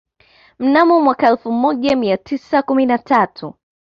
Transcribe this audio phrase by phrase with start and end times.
[0.61, 3.53] Mnamo mwaka wa elfu moja mia tisa kumi na tatu